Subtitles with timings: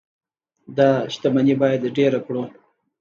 [0.77, 2.43] دا شتمني باید ډیره کړو.